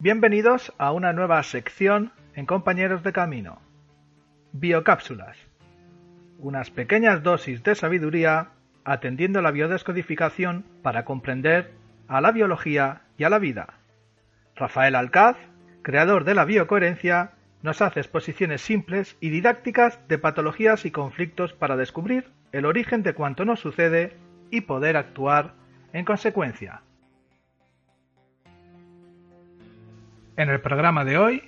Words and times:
Bienvenidos 0.00 0.72
a 0.78 0.92
una 0.92 1.12
nueva 1.12 1.42
sección 1.42 2.12
en 2.36 2.46
Compañeros 2.46 3.02
de 3.02 3.12
Camino. 3.12 3.60
Biocápsulas. 4.52 5.36
Unas 6.38 6.70
pequeñas 6.70 7.24
dosis 7.24 7.64
de 7.64 7.74
sabiduría 7.74 8.50
atendiendo 8.84 9.42
la 9.42 9.50
biodescodificación 9.50 10.64
para 10.82 11.04
comprender 11.04 11.72
a 12.06 12.20
la 12.20 12.30
biología 12.30 13.00
y 13.16 13.24
a 13.24 13.28
la 13.28 13.40
vida. 13.40 13.74
Rafael 14.54 14.94
Alcaz, 14.94 15.36
creador 15.82 16.22
de 16.22 16.36
la 16.36 16.44
biocoherencia, 16.44 17.32
nos 17.64 17.82
hace 17.82 17.98
exposiciones 17.98 18.60
simples 18.60 19.16
y 19.18 19.30
didácticas 19.30 19.98
de 20.06 20.18
patologías 20.18 20.84
y 20.84 20.92
conflictos 20.92 21.54
para 21.54 21.76
descubrir 21.76 22.30
el 22.52 22.66
origen 22.66 23.02
de 23.02 23.14
cuanto 23.14 23.44
nos 23.44 23.58
sucede 23.58 24.16
y 24.52 24.60
poder 24.60 24.96
actuar 24.96 25.54
en 25.92 26.04
consecuencia. 26.04 26.82
En 30.38 30.50
el 30.50 30.60
programa 30.60 31.04
de 31.04 31.18
hoy, 31.18 31.42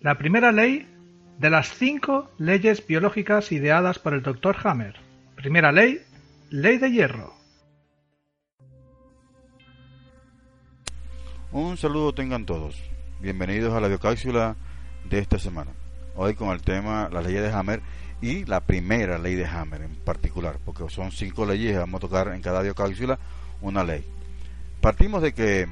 la 0.00 0.16
primera 0.16 0.50
ley 0.50 0.88
de 1.38 1.50
las 1.50 1.68
cinco 1.68 2.30
leyes 2.38 2.86
biológicas 2.86 3.52
ideadas 3.52 3.98
por 3.98 4.14
el 4.14 4.22
Dr. 4.22 4.56
Hammer. 4.64 4.94
Primera 5.34 5.72
ley, 5.72 6.00
ley 6.48 6.78
de 6.78 6.90
hierro. 6.90 7.34
Un 11.52 11.76
saludo 11.76 12.14
tengan 12.14 12.46
todos. 12.46 12.82
Bienvenidos 13.20 13.74
a 13.74 13.80
la 13.80 13.88
biocápsula 13.88 14.56
de 15.10 15.18
esta 15.18 15.38
semana. 15.38 15.72
Hoy 16.14 16.34
con 16.34 16.48
el 16.52 16.62
tema 16.62 17.10
la 17.12 17.20
ley 17.20 17.34
de 17.34 17.52
Hammer 17.52 17.82
y 18.22 18.46
la 18.46 18.60
primera 18.60 19.18
ley 19.18 19.34
de 19.34 19.44
Hammer 19.44 19.82
en 19.82 19.96
particular, 19.96 20.56
porque 20.64 20.88
son 20.88 21.12
cinco 21.12 21.44
leyes 21.44 21.76
vamos 21.76 21.98
a 21.98 22.08
tocar 22.08 22.28
en 22.28 22.40
cada 22.40 22.62
biocápsula 22.62 23.18
una 23.60 23.84
ley. 23.84 24.02
Partimos 24.80 25.20
de 25.20 25.34
que 25.34 25.68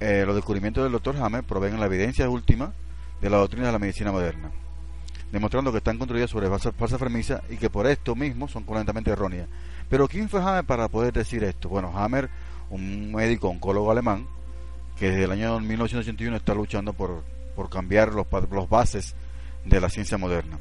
eh, 0.00 0.24
los 0.26 0.34
descubrimientos 0.34 0.82
del 0.82 0.92
doctor 0.92 1.16
Hammer 1.16 1.44
proveen 1.44 1.78
la 1.78 1.86
evidencia 1.86 2.28
última 2.28 2.72
de 3.20 3.30
la 3.30 3.38
doctrina 3.38 3.66
de 3.66 3.72
la 3.72 3.78
medicina 3.78 4.10
moderna, 4.10 4.50
demostrando 5.30 5.70
que 5.70 5.78
están 5.78 5.98
construidas 5.98 6.30
sobre 6.30 6.48
falsas 6.48 6.74
falsa 6.76 6.98
premisas 6.98 7.42
y 7.48 7.56
que 7.56 7.70
por 7.70 7.86
esto 7.86 8.14
mismo 8.14 8.48
son 8.48 8.64
completamente 8.64 9.10
erróneas. 9.10 9.48
Pero 9.88 10.08
¿quién 10.08 10.28
fue 10.28 10.42
Hammer 10.42 10.64
para 10.64 10.88
poder 10.88 11.12
decir 11.12 11.44
esto? 11.44 11.68
Bueno, 11.68 11.92
Hammer, 11.96 12.28
un 12.70 13.12
médico 13.12 13.48
oncólogo 13.48 13.90
alemán, 13.90 14.26
que 14.98 15.10
desde 15.10 15.24
el 15.24 15.32
año 15.32 15.60
1981 15.60 16.36
está 16.36 16.54
luchando 16.54 16.92
por, 16.92 17.22
por 17.54 17.70
cambiar 17.70 18.12
los, 18.12 18.26
los 18.50 18.68
bases 18.68 19.14
de 19.64 19.80
la 19.80 19.88
ciencia 19.88 20.18
moderna. 20.18 20.58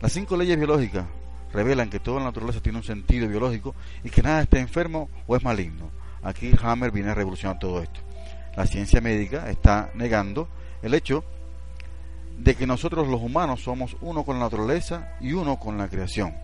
Las 0.00 0.12
cinco 0.12 0.36
leyes 0.36 0.58
biológicas 0.58 1.06
revelan 1.52 1.88
que 1.88 2.00
toda 2.00 2.18
la 2.18 2.26
naturaleza 2.26 2.60
tiene 2.60 2.78
un 2.78 2.84
sentido 2.84 3.28
biológico 3.28 3.74
y 4.02 4.10
que 4.10 4.22
nada 4.22 4.42
está 4.42 4.58
enfermo 4.58 5.08
o 5.26 5.36
es 5.36 5.42
maligno. 5.42 5.90
Aquí 6.22 6.52
Hammer 6.62 6.90
viene 6.90 7.10
a 7.10 7.14
revolucionar 7.14 7.58
todo 7.58 7.80
esto 7.80 8.00
la 8.56 8.66
ciencia 8.66 9.00
médica 9.00 9.50
está 9.50 9.90
negando 9.94 10.48
el 10.82 10.94
hecho 10.94 11.24
de 12.38 12.54
que 12.54 12.66
nosotros 12.66 13.08
los 13.08 13.20
humanos 13.20 13.62
somos 13.62 13.96
uno 14.00 14.24
con 14.24 14.38
la 14.38 14.46
naturaleza 14.46 15.16
y 15.20 15.32
uno 15.32 15.58
con 15.58 15.78
la 15.78 15.88
creación. 15.88 16.34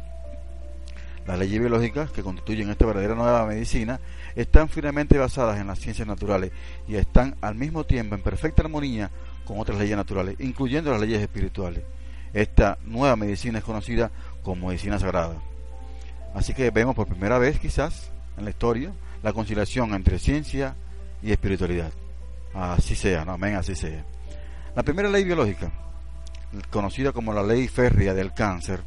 Las 1.27 1.39
leyes 1.39 1.61
biológicas 1.61 2.11
que 2.11 2.23
constituyen 2.23 2.71
esta 2.71 2.87
verdadera 2.87 3.15
nueva 3.15 3.47
medicina 3.47 4.01
están 4.35 4.69
firmemente 4.69 5.19
basadas 5.19 5.61
en 5.61 5.69
las 5.69 5.79
ciencias 5.79 6.09
naturales 6.09 6.51
y 6.89 6.97
están 6.97 7.37
al 7.41 7.55
mismo 7.55 7.85
tiempo 7.85 8.15
en 8.15 8.23
perfecta 8.23 8.63
armonía 8.63 9.11
con 9.45 9.61
otras 9.61 9.79
leyes 9.79 9.97
naturales, 9.97 10.37
incluyendo 10.41 10.91
las 10.91 11.01
leyes 11.01 11.21
espirituales. 11.21 11.85
Esta 12.33 12.79
nueva 12.85 13.15
medicina 13.15 13.59
es 13.59 13.65
conocida 13.65 14.11
como 14.43 14.69
medicina 14.69 14.99
sagrada. 14.99 15.37
Así 16.35 16.55
que 16.55 16.71
vemos 16.71 16.97
por 16.97 17.07
primera 17.07 17.39
vez 17.39 17.61
quizás 17.61 18.11
en 18.37 18.45
la 18.45 18.51
historia 18.51 18.93
la 19.23 19.33
conciliación 19.33 19.95
entre 19.95 20.19
ciencia 20.19 20.75
y 21.23 21.31
espiritualidad. 21.31 21.93
Así 22.55 22.95
sea, 22.95 23.25
no, 23.25 23.33
amén, 23.33 23.55
así 23.55 23.75
sea. 23.75 24.05
La 24.75 24.83
primera 24.83 25.09
ley 25.09 25.25
biológica, 25.25 25.71
conocida 26.71 27.13
como 27.13 27.33
la 27.33 27.43
ley 27.43 27.69
férrea 27.69 28.15
del 28.15 28.33
cáncer, 28.33 28.83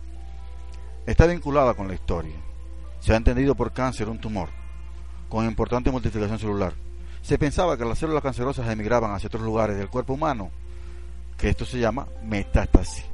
está 1.05 1.25
vinculada 1.25 1.73
con 1.73 1.87
la 1.87 1.95
historia. 1.95 2.35
Se 2.99 3.13
ha 3.13 3.17
entendido 3.17 3.55
por 3.55 3.73
cáncer 3.73 4.09
un 4.09 4.19
tumor, 4.19 4.49
con 5.29 5.45
importante 5.45 5.91
multiplicación 5.91 6.39
celular. 6.39 6.73
Se 7.21 7.37
pensaba 7.37 7.77
que 7.77 7.85
las 7.85 7.97
células 7.97 8.23
cancerosas 8.23 8.69
emigraban 8.69 9.11
hacia 9.11 9.27
otros 9.27 9.43
lugares 9.43 9.77
del 9.77 9.89
cuerpo 9.89 10.13
humano, 10.13 10.51
que 11.37 11.49
esto 11.49 11.65
se 11.65 11.79
llama 11.79 12.07
metástasis. 12.23 13.05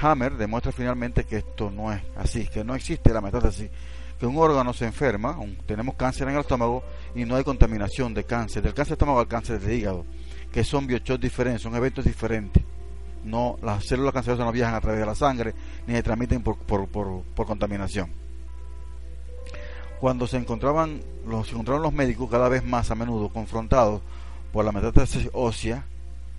Hammer 0.00 0.36
demuestra 0.36 0.72
finalmente 0.72 1.24
que 1.24 1.38
esto 1.38 1.70
no 1.70 1.92
es 1.92 2.02
así, 2.16 2.46
que 2.48 2.64
no 2.64 2.74
existe 2.74 3.12
la 3.12 3.20
metástasis, 3.20 3.70
que 4.18 4.26
un 4.26 4.36
órgano 4.36 4.72
se 4.72 4.86
enferma, 4.86 5.36
tenemos 5.66 5.96
cáncer 5.96 6.28
en 6.28 6.34
el 6.34 6.40
estómago 6.40 6.82
y 7.14 7.24
no 7.24 7.36
hay 7.36 7.44
contaminación 7.44 8.14
de 8.14 8.24
cáncer, 8.24 8.62
del 8.62 8.74
cáncer 8.74 8.92
de 8.92 8.94
estómago 8.94 9.20
al 9.20 9.28
cáncer 9.28 9.60
de 9.60 9.76
hígado, 9.76 10.06
que 10.52 10.64
son 10.64 10.86
biochops 10.86 11.20
diferentes, 11.20 11.62
son 11.62 11.74
eventos 11.74 12.04
diferentes. 12.04 12.62
No, 13.24 13.56
las 13.62 13.86
células 13.86 14.12
cancerosas 14.12 14.44
no 14.44 14.52
viajan 14.52 14.74
a 14.74 14.80
través 14.80 15.00
de 15.00 15.06
la 15.06 15.14
sangre 15.14 15.54
ni 15.86 15.94
se 15.94 16.02
transmiten 16.02 16.42
por, 16.42 16.58
por, 16.58 16.86
por, 16.88 17.46
contaminación. 17.46 18.12
Cuando 19.98 20.26
se 20.26 20.36
encontraban, 20.36 21.00
los, 21.26 21.50
encontraron 21.50 21.82
los 21.82 21.92
médicos 21.92 22.30
cada 22.30 22.50
vez 22.50 22.62
más 22.62 22.90
a 22.90 22.94
menudo 22.94 23.30
confrontados 23.30 24.02
por 24.52 24.64
la 24.64 24.72
metástasis 24.72 25.30
ósea, 25.32 25.86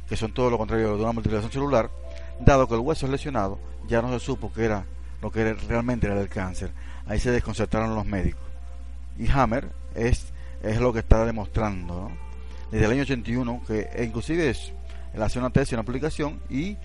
que 0.07 0.15
son 0.15 0.31
todo 0.31 0.51
lo 0.51 0.59
contrario 0.59 0.95
de 0.95 1.03
una 1.03 1.11
multiplicación 1.11 1.51
celular, 1.51 1.89
dado 2.39 2.67
que 2.67 2.75
el 2.75 2.81
hueso 2.81 3.07
es 3.07 3.11
lesionado, 3.11 3.57
ya 3.87 4.01
no 4.01 4.11
se 4.11 4.23
supo 4.23 4.53
que 4.53 4.65
era 4.65 4.85
lo 5.21 5.31
que 5.31 5.53
realmente 5.53 6.07
era 6.07 6.19
el 6.19 6.29
cáncer. 6.29 6.71
Ahí 7.05 7.19
se 7.19 7.31
desconcertaron 7.31 7.95
los 7.95 8.05
médicos. 8.05 8.43
Y 9.17 9.29
Hammer 9.31 9.69
es, 9.95 10.33
es 10.63 10.79
lo 10.79 10.91
que 10.91 10.99
está 10.99 11.25
demostrando 11.25 12.11
desde 12.71 12.85
el 12.85 12.91
año 12.91 13.01
81, 13.03 13.61
que 13.65 13.89
inclusive 14.03 14.49
es, 14.49 14.73
él 15.13 15.21
hace 15.21 15.39
una 15.39 15.49
tesis, 15.49 15.73
una 15.73 15.83
publicación 15.83 16.41
y 16.49 16.77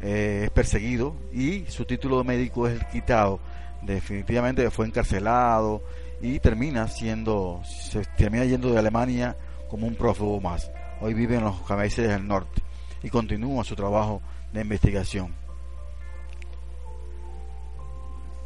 eh, 0.00 0.42
es 0.44 0.50
perseguido 0.50 1.16
y 1.32 1.64
su 1.68 1.84
título 1.84 2.18
de 2.18 2.24
médico 2.24 2.68
es 2.68 2.84
quitado. 2.86 3.40
Definitivamente 3.82 4.70
fue 4.70 4.86
encarcelado 4.86 5.82
y 6.20 6.38
termina 6.38 6.86
siendo, 6.86 7.60
se 7.64 8.04
termina 8.16 8.44
yendo 8.44 8.70
de 8.70 8.78
Alemania 8.78 9.36
como 9.68 9.86
un 9.86 9.96
prófugo 9.96 10.40
más. 10.40 10.70
Hoy 11.00 11.14
vive 11.14 11.36
en 11.36 11.44
los 11.44 11.56
países 11.62 12.08
del 12.08 12.26
norte 12.26 12.62
y 13.02 13.08
continúa 13.08 13.64
su 13.64 13.74
trabajo 13.74 14.22
de 14.52 14.60
investigación. 14.60 15.34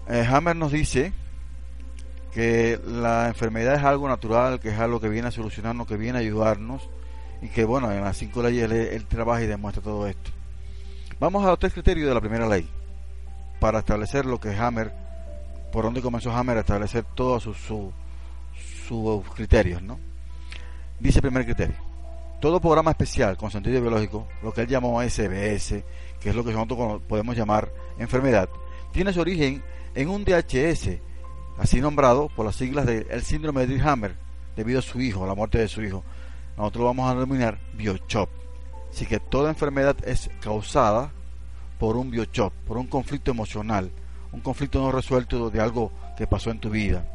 Eh, 0.09 0.25
Hammer 0.29 0.55
nos 0.55 0.73
dice 0.73 1.13
que 2.33 2.79
la 2.87 3.29
enfermedad 3.29 3.75
es 3.75 3.83
algo 3.83 4.09
natural, 4.09 4.61
que 4.61 4.69
es 4.69 4.79
algo 4.79 5.01
que 5.01 5.09
viene 5.09 5.29
a 5.29 5.31
solucionarnos, 5.31 5.87
que 5.87 5.97
viene 5.97 6.19
a 6.19 6.21
ayudarnos 6.21 6.89
y 7.43 7.49
que 7.49 7.65
bueno, 7.65 7.91
en 7.91 8.03
las 8.03 8.17
cinco 8.17 8.43
leyes 8.43 8.71
él, 8.71 9.07
trabaja 9.07 9.43
y 9.43 9.47
demuestra 9.47 9.83
todo 9.83 10.07
esto. 10.07 10.31
Vamos 11.19 11.45
a 11.45 11.49
los 11.49 11.59
tres 11.59 11.73
criterios 11.73 12.09
de 12.09 12.15
la 12.15 12.21
primera 12.21 12.47
ley 12.47 12.69
para 13.59 13.79
establecer 13.81 14.27
lo 14.27 14.39
que 14.39 14.55
Hammer, 14.55 14.93
por 15.73 15.85
donde 15.85 16.03
comenzó 16.03 16.31
Hammer 16.31 16.59
a 16.59 16.61
establecer 16.61 17.05
todos 17.15 17.43
sus, 17.43 17.57
sus 18.87 19.29
criterios, 19.35 19.83
¿no? 19.83 19.99
Dice 21.01 21.19
el 21.19 21.23
primer 21.23 21.45
criterio. 21.45 21.77
Todo 22.41 22.61
programa 22.61 22.91
especial 22.91 23.37
con 23.37 23.51
sentido 23.51 23.81
biológico, 23.81 24.29
lo 24.43 24.53
que 24.53 24.61
él 24.61 24.69
llamó 24.69 25.03
SBS, 25.03 25.83
que 26.21 26.29
es 26.29 26.35
lo 26.35 26.45
que 26.45 26.53
nosotros 26.53 27.01
podemos 27.09 27.35
llamar 27.35 27.71
enfermedad, 27.99 28.49
tiene 28.97 29.13
su 29.13 29.21
origen 29.21 29.63
en 29.95 30.09
un 30.09 30.25
DHS, 30.25 30.89
así 31.59 31.83
nombrado 31.83 32.31
por 32.35 32.47
las 32.47 32.57
siglas 32.57 32.87
del 32.87 33.23
síndrome 33.23 33.67
de 33.67 33.79
Hammer, 33.79 34.17
debido 34.57 34.79
a 34.79 34.83
su 34.83 35.03
hijo, 35.03 35.23
a 35.23 35.27
la 35.27 35.35
muerte 35.35 35.59
de 35.59 35.69
su 35.69 35.83
hijo. 35.83 36.03
Nosotros 36.57 36.81
lo 36.81 36.87
vamos 36.87 37.11
a 37.11 37.15
denominar 37.15 37.59
biochop. 37.75 38.31
Así 38.91 39.05
que 39.05 39.21
toda 39.21 39.51
enfermedad 39.51 39.97
es 40.07 40.31
causada 40.41 41.13
por 41.79 41.99
un 41.99 42.11
biochop, 42.11 42.55
por 42.67 42.79
un 42.79 42.87
conflicto 42.87 43.33
emocional, 43.33 43.91
un 44.33 44.41
conflicto 44.41 44.81
no 44.81 44.91
resuelto 44.91 45.51
de 45.51 45.61
algo 45.61 45.93
que 46.17 46.27
pasó 46.27 46.51
en 46.51 46.61
tu 46.61 46.71
vida. 46.71 47.07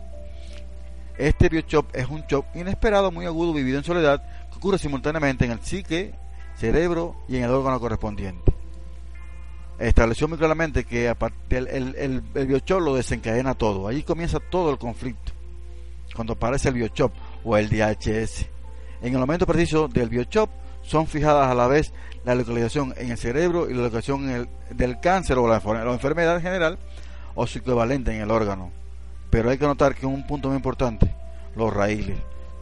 Este 1.17 1.49
biochop 1.49 1.95
es 1.95 2.07
un 2.07 2.27
chop 2.27 2.45
inesperado, 2.55 3.11
muy 3.11 3.25
agudo, 3.25 3.53
vivido 3.53 3.79
en 3.79 3.83
soledad, 3.83 4.21
que 4.51 4.57
ocurre 4.57 4.77
simultáneamente 4.77 5.45
en 5.45 5.51
el 5.51 5.61
psique, 5.61 6.13
cerebro 6.55 7.15
y 7.27 7.37
en 7.37 7.45
el 7.45 7.49
órgano 7.49 7.79
correspondiente. 7.79 8.50
Estableció 9.81 10.27
muy 10.27 10.37
claramente 10.37 10.83
que 10.83 11.07
el, 11.49 11.67
el, 11.67 12.23
el, 12.33 12.47
biochop 12.47 12.81
lo 12.81 12.95
desencadena 12.95 13.55
todo. 13.55 13.87
Allí 13.87 14.03
comienza 14.03 14.39
todo 14.39 14.71
el 14.71 14.77
conflicto. 14.77 15.31
Cuando 16.15 16.33
aparece 16.33 16.69
el 16.69 16.75
biochop 16.75 17.11
o 17.43 17.57
el 17.57 17.69
DHS. 17.69 18.45
En 19.01 19.13
el 19.13 19.19
momento 19.19 19.47
preciso 19.47 19.87
del 19.87 20.09
biochop 20.09 20.49
son 20.83 21.07
fijadas 21.07 21.49
a 21.49 21.55
la 21.55 21.67
vez 21.67 21.93
la 22.25 22.35
localización 22.35 22.93
en 22.97 23.11
el 23.11 23.17
cerebro 23.17 23.69
y 23.69 23.73
la 23.73 23.83
localización 23.83 24.47
del 24.69 24.99
cáncer 24.99 25.37
o 25.37 25.47
la, 25.47 25.59
la, 25.59 25.93
enfermedad 25.93 26.35
en 26.35 26.41
general 26.41 26.79
o 27.33 27.47
su 27.47 27.59
equivalente 27.59 28.13
en 28.13 28.21
el 28.21 28.31
órgano. 28.31 28.71
Pero 29.29 29.49
hay 29.49 29.57
que 29.57 29.65
notar 29.65 29.95
que 29.95 30.05
un 30.05 30.27
punto 30.27 30.49
muy 30.49 30.57
importante, 30.57 31.15
los 31.55 31.73
raíles, 31.73 32.17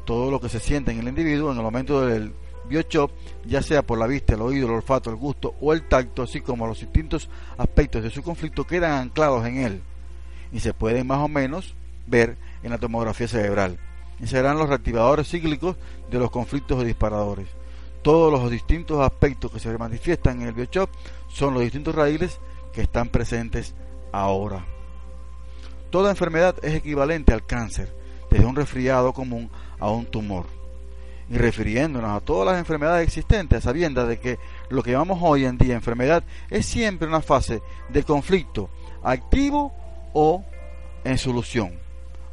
todo 0.05 0.31
lo 0.31 0.39
que 0.39 0.49
se 0.49 0.59
siente 0.59 0.91
en 0.91 0.99
el 0.99 1.07
individuo 1.07 1.51
en 1.51 1.57
el 1.57 1.63
momento 1.63 2.05
del 2.05 2.33
biochop, 2.69 3.11
ya 3.45 3.61
sea 3.61 3.81
por 3.81 3.99
la 3.99 4.07
vista, 4.07 4.35
el 4.35 4.41
oído, 4.41 4.67
el 4.67 4.75
olfato, 4.75 5.09
el 5.09 5.17
gusto 5.17 5.55
o 5.59 5.73
el 5.73 5.87
tacto, 5.87 6.23
así 6.23 6.39
como 6.39 6.67
los 6.67 6.79
distintos 6.79 7.29
aspectos 7.57 8.03
de 8.03 8.09
su 8.09 8.23
conflicto 8.23 8.65
quedan 8.65 8.93
anclados 8.93 9.45
en 9.45 9.57
él 9.57 9.81
y 10.51 10.59
se 10.59 10.73
pueden 10.73 11.07
más 11.07 11.19
o 11.19 11.27
menos 11.27 11.75
ver 12.07 12.37
en 12.63 12.71
la 12.71 12.77
tomografía 12.77 13.27
cerebral. 13.27 13.77
Y 14.19 14.27
serán 14.27 14.57
los 14.57 14.69
reactivadores 14.69 15.29
cíclicos 15.29 15.75
de 16.09 16.19
los 16.19 16.31
conflictos 16.31 16.79
o 16.79 16.83
disparadores. 16.83 17.47
Todos 18.01 18.31
los 18.31 18.49
distintos 18.49 19.01
aspectos 19.01 19.51
que 19.51 19.59
se 19.59 19.77
manifiestan 19.77 20.41
en 20.41 20.47
el 20.47 20.53
biochop 20.53 20.89
son 21.29 21.53
los 21.53 21.63
distintos 21.63 21.95
raíles 21.95 22.39
que 22.73 22.81
están 22.81 23.09
presentes 23.09 23.75
ahora. 24.11 24.65
Toda 25.89 26.11
enfermedad 26.11 26.55
es 26.61 26.75
equivalente 26.75 27.33
al 27.33 27.45
cáncer, 27.45 27.93
desde 28.29 28.45
un 28.45 28.55
resfriado 28.55 29.13
común 29.13 29.49
a 29.79 29.89
un 29.89 30.05
tumor 30.05 30.59
y 31.29 31.37
refiriéndonos 31.37 32.09
a 32.09 32.25
todas 32.25 32.47
las 32.47 32.59
enfermedades 32.59 33.05
existentes, 33.07 33.63
sabiendo 33.63 34.05
de 34.07 34.19
que 34.19 34.39
lo 34.69 34.81
que 34.81 34.91
llamamos 34.91 35.19
hoy 35.21 35.45
en 35.45 35.57
día 35.57 35.75
enfermedad 35.75 36.23
es 36.49 36.65
siempre 36.65 37.07
una 37.07 37.21
fase 37.21 37.61
de 37.89 38.03
conflicto 38.03 38.69
activo 39.03 39.73
o 40.13 40.43
en 41.03 41.17
solución. 41.17 41.73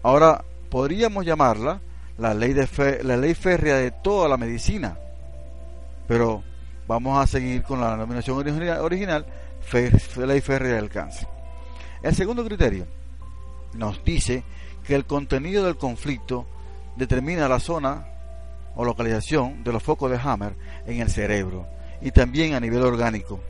Ahora 0.02 0.44
podríamos 0.70 1.26
llamarla 1.26 1.80
la 2.16 2.32
ley 2.32 2.54
de 2.54 2.66
férrea 2.66 3.76
de 3.76 3.90
toda 3.90 4.28
la 4.28 4.38
medicina, 4.38 4.98
pero 6.08 6.42
vamos 6.86 7.18
a 7.22 7.26
seguir 7.26 7.62
con 7.62 7.80
la 7.80 7.90
denominación 7.90 8.38
original, 8.38 8.80
original 8.80 9.26
ley 10.16 10.40
férrea 10.40 10.76
del 10.76 10.88
cáncer. 10.88 11.28
El 12.02 12.14
segundo 12.14 12.44
criterio 12.44 12.86
nos 13.74 14.02
dice 14.04 14.42
que 14.84 14.94
el 14.94 15.04
contenido 15.04 15.64
del 15.64 15.76
conflicto 15.76 16.46
determina 16.96 17.48
la 17.48 17.60
zona 17.60 18.06
o 18.76 18.84
localización 18.84 19.64
de 19.64 19.72
los 19.72 19.82
focos 19.82 20.10
de 20.10 20.20
Hammer 20.22 20.54
en 20.86 21.00
el 21.00 21.10
cerebro 21.10 21.66
y 22.00 22.10
también 22.10 22.54
a 22.54 22.60
nivel 22.60 22.82
orgánico, 22.82 23.40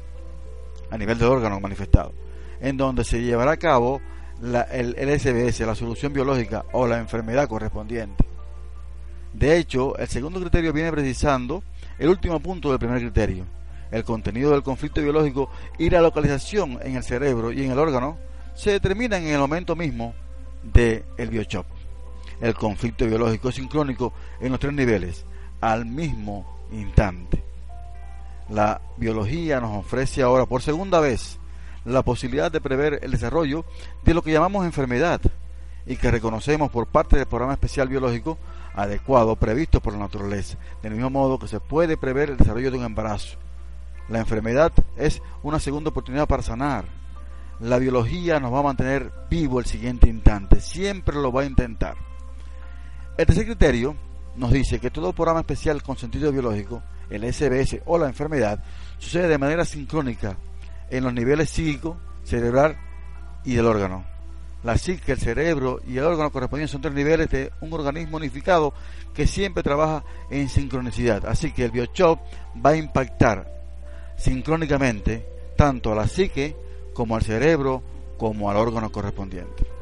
a 0.91 0.97
nivel 0.97 1.19
del 1.19 1.29
órgano 1.29 1.61
manifestado, 1.61 2.13
en 2.61 2.77
donde 2.77 3.05
se 3.05 3.21
llevará 3.21 3.53
a 3.53 3.57
cabo 3.57 4.01
la, 4.41 4.63
el, 4.63 4.95
SBS, 4.95 5.61
la 5.67 5.75
solución 5.75 6.13
biológica 6.13 6.65
o 6.73 6.87
la 6.87 6.99
enfermedad 6.99 7.49
correspondiente. 7.49 8.25
De 9.33 9.59
hecho, 9.59 9.99
el 9.99 10.09
segundo 10.09 10.41
criterio 10.41 10.73
viene 10.73 10.93
precisando 10.93 11.63
el 11.99 12.09
último 12.09 12.41
punto 12.41 12.71
del 12.71 12.79
primer 12.79 13.01
criterio, 13.01 13.45
el 13.91 14.05
contenido 14.05 14.53
del 14.53 14.63
conflicto 14.63 15.03
biológico 15.03 15.51
y 15.79 15.91
la 15.91 16.01
localización 16.01 16.79
en 16.83 16.97
el 16.97 17.03
cerebro 17.03 17.53
y 17.53 17.65
en 17.65 17.73
el 17.73 17.79
órgano 17.79 18.17
se 18.55 18.71
determinan 18.71 19.25
en 19.25 19.35
el 19.35 19.39
momento 19.39 19.77
mismo 19.77 20.15
del 20.63 21.05
el 21.19 21.29
biochop 21.29 21.76
el 22.41 22.55
conflicto 22.55 23.07
biológico 23.07 23.51
sincrónico 23.53 24.13
en 24.41 24.51
los 24.51 24.61
tres 24.61 24.73
niveles 24.73 25.25
al 25.61 25.87
mismo 25.87 26.47
instante. 26.73 27.43
La 28.49 28.81
biología 28.97 29.61
nos 29.61 29.77
ofrece 29.77 30.23
ahora 30.23 30.47
por 30.47 30.63
segunda 30.63 31.01
vez 31.01 31.39
la 31.85 32.03
posibilidad 32.03 32.51
de 32.51 32.61
prever 32.61 33.01
el 33.03 33.13
desarrollo 33.13 33.65
de 34.05 34.15
lo 34.15 34.23
que 34.23 34.33
llamamos 34.33 34.65
enfermedad 34.65 35.21
y 35.87 35.97
que 35.97 36.11
reconocemos 36.11 36.71
por 36.71 36.87
parte 36.87 37.17
del 37.17 37.27
programa 37.27 37.55
especial 37.55 37.89
biológico 37.89 38.39
adecuado 38.75 39.37
previsto 39.37 39.81
por 39.81 39.95
la 39.95 40.01
naturaleza, 40.01 40.59
del 40.83 40.93
mismo 40.93 41.11
modo 41.11 41.39
que 41.39 41.49
se 41.49 41.61
puede 41.61 41.97
prever 41.97 42.31
el 42.31 42.37
desarrollo 42.37 42.71
de 42.71 42.79
un 42.79 42.85
embarazo. 42.85 43.39
La 44.09 44.19
enfermedad 44.19 44.73
es 44.97 45.23
una 45.43 45.59
segunda 45.59 45.91
oportunidad 45.91 46.29
para 46.29 46.43
sanar. 46.43 46.85
La 47.59 47.79
biología 47.79 48.39
nos 48.39 48.53
va 48.53 48.61
a 48.61 48.65
mantener 48.65 49.11
vivo 49.31 49.59
el 49.59 49.67
siguiente 49.67 50.09
instante, 50.09 50.61
siempre 50.61 51.17
lo 51.17 51.33
va 51.33 51.43
a 51.43 51.47
intentar. 51.47 51.97
El 53.17 53.25
tercer 53.25 53.47
criterio 53.47 53.97
nos 54.37 54.53
dice 54.53 54.79
que 54.79 54.91
todo 54.91 55.15
programa 55.15 55.41
especial 55.41 55.83
con 55.83 55.97
sentido 55.97 56.31
biológico, 56.31 56.83
el 57.09 57.33
SBS 57.33 57.81
o 57.87 57.97
la 57.97 58.09
enfermedad, 58.09 58.63
sucede 58.99 59.27
de 59.27 59.39
manera 59.39 59.65
sincrónica 59.65 60.37
en 60.91 61.03
los 61.03 61.15
niveles 61.15 61.49
psíquico, 61.49 61.97
cerebral 62.25 62.77
y 63.43 63.55
del 63.55 63.65
órgano. 63.65 64.05
La 64.65 64.77
psique, 64.77 65.13
el 65.13 65.19
cerebro 65.19 65.81
y 65.87 65.97
el 65.97 66.05
órgano 66.05 66.31
correspondientes 66.31 66.73
son 66.73 66.83
tres 66.83 66.93
niveles 66.93 67.31
de 67.31 67.53
un 67.63 67.73
organismo 67.73 68.19
unificado 68.19 68.75
que 69.15 69.27
siempre 69.27 69.63
trabaja 69.63 70.05
en 70.31 70.51
sincronicidad. 70.51 71.25
Así 71.25 71.53
que 71.53 71.65
el 71.65 71.71
biochop 71.71 72.21
va 72.65 72.71
a 72.71 72.77
impactar 72.77 73.51
sincrónicamente 74.19 75.27
tanto 75.57 75.93
a 75.93 75.95
la 75.95 76.07
psique 76.07 76.55
como 76.93 77.17
al 77.17 77.23
cerebro 77.23 77.83
como 78.19 78.51
al 78.51 78.59
órgano 78.59 78.93
correspondiente. 78.93 79.76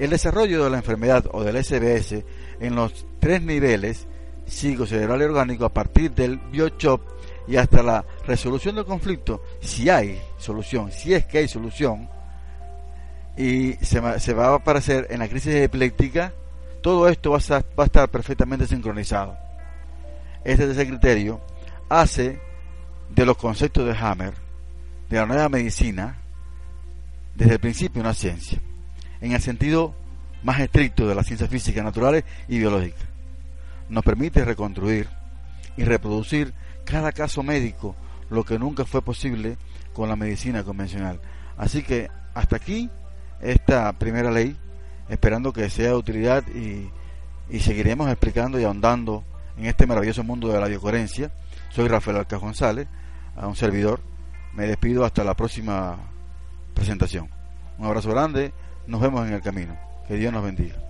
El 0.00 0.08
desarrollo 0.08 0.64
de 0.64 0.70
la 0.70 0.78
enfermedad 0.78 1.26
o 1.30 1.44
del 1.44 1.62
SBS 1.62 2.24
en 2.58 2.74
los 2.74 3.06
tres 3.18 3.42
niveles 3.42 4.06
psicocerebral 4.46 5.20
y 5.20 5.24
orgánico 5.24 5.66
a 5.66 5.74
partir 5.74 6.12
del 6.12 6.38
biochop 6.38 7.02
y 7.46 7.56
hasta 7.56 7.82
la 7.82 8.06
resolución 8.26 8.76
del 8.76 8.86
conflicto, 8.86 9.42
si 9.60 9.90
hay 9.90 10.18
solución, 10.38 10.90
si 10.90 11.12
es 11.12 11.26
que 11.26 11.38
hay 11.38 11.48
solución, 11.48 12.08
y 13.36 13.74
se, 13.84 14.00
va 14.00 14.46
a 14.46 14.54
aparecer 14.54 15.06
en 15.10 15.18
la 15.18 15.28
crisis 15.28 15.54
epiléptica, 15.54 16.32
todo 16.80 17.06
esto 17.06 17.32
va 17.32 17.36
a, 17.36 17.84
estar, 17.84 18.08
perfectamente 18.08 18.66
sincronizado. 18.66 19.36
Este 20.44 20.66
tercer 20.66 20.88
criterio 20.88 21.42
hace 21.90 22.40
de 23.10 23.26
los 23.26 23.36
conceptos 23.36 23.84
de 23.84 23.94
Hammer, 23.98 24.32
de 25.10 25.16
la 25.18 25.26
nueva 25.26 25.50
medicina, 25.50 26.16
desde 27.34 27.52
el 27.52 27.60
principio 27.60 28.00
una 28.00 28.14
ciencia, 28.14 28.58
en 29.20 29.32
el 29.32 29.40
sentido 29.40 29.94
más 30.42 30.60
estricto 30.60 31.06
de 31.06 31.14
las 31.14 31.26
ciencias 31.26 31.50
físicas 31.50 31.84
naturales 31.84 32.24
y 32.48 32.58
biológicas. 32.58 33.04
Nos 33.88 34.04
permite 34.04 34.44
reconstruir 34.44 35.08
y 35.76 35.84
reproducir 35.84 36.54
cada 36.84 37.12
caso 37.12 37.42
médico, 37.42 37.94
lo 38.30 38.44
que 38.44 38.58
nunca 38.58 38.84
fue 38.84 39.02
posible 39.02 39.56
con 39.92 40.08
la 40.08 40.16
medicina 40.16 40.62
convencional. 40.62 41.20
Así 41.56 41.82
que 41.82 42.08
hasta 42.34 42.56
aquí 42.56 42.88
esta 43.40 43.92
primera 43.92 44.30
ley, 44.30 44.56
esperando 45.08 45.52
que 45.52 45.68
sea 45.68 45.88
de 45.88 45.94
utilidad 45.94 46.44
y, 46.48 46.90
y 47.48 47.60
seguiremos 47.60 48.08
explicando 48.08 48.60
y 48.60 48.64
ahondando 48.64 49.24
en 49.56 49.66
este 49.66 49.86
maravilloso 49.86 50.24
mundo 50.24 50.48
de 50.48 50.60
la 50.60 50.68
biocoherencia. 50.68 51.30
Soy 51.70 51.88
Rafael 51.88 52.18
Alca 52.18 52.36
González, 52.36 52.88
a 53.36 53.46
un 53.46 53.56
servidor. 53.56 54.00
Me 54.54 54.66
despido 54.66 55.04
hasta 55.04 55.24
la 55.24 55.34
próxima 55.34 55.98
presentación. 56.74 57.28
Un 57.78 57.86
abrazo 57.86 58.10
grande, 58.10 58.52
nos 58.90 59.00
vemos 59.00 59.26
en 59.26 59.34
el 59.34 59.40
camino. 59.40 59.76
Que 60.06 60.16
Dios 60.16 60.32
nos 60.32 60.42
bendiga. 60.42 60.89